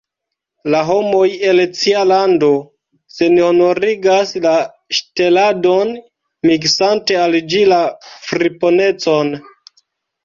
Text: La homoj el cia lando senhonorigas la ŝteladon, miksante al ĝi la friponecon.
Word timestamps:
La 0.75 0.79
homoj 0.85 1.25
el 1.49 1.59
cia 1.79 1.99
lando 2.11 2.49
senhonorigas 3.17 4.33
la 4.47 4.55
ŝteladon, 5.01 5.93
miksante 6.51 7.21
al 7.27 7.39
ĝi 7.53 7.63
la 7.75 7.81
friponecon. 8.31 9.35